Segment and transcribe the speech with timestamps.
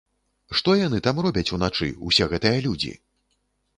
[0.59, 2.95] Што яны там робяць уначы, усе гэтыя людзі?!